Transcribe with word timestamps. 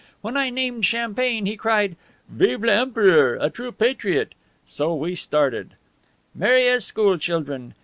When 0.21 0.35
I 0.35 0.49
named 0.49 0.83
champagne 0.83 1.45
he 1.45 1.55
cried, 1.55 1.95
'Vive 2.27 2.63
l'Empereur!' 2.63 3.37
A 3.39 3.51
true 3.51 3.71
patriot. 3.71 4.33
So 4.65 4.95
we 4.95 5.13
started, 5.13 5.75
merry 6.33 6.67
as 6.67 6.85
school 6.85 7.19
children. 7.19 7.75